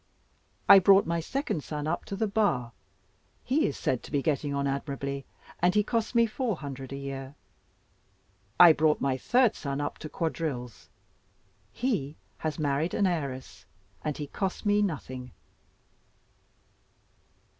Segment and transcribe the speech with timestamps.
[0.67, 2.71] I brought my second son up to the Bar;
[3.43, 5.27] he is said to be getting on admirably,
[5.59, 7.35] and he costs me four hundred a year.
[8.59, 10.89] I brought my third son up to Quadrilles
[11.71, 13.67] he has married an heiress,
[14.03, 15.33] and he costs me nothing."